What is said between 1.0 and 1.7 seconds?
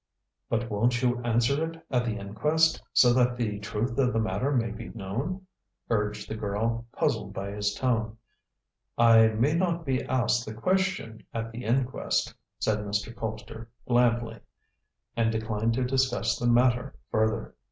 you answer